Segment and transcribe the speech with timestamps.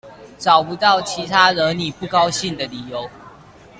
[0.39, 3.07] 找不到其他惹你不高興的理由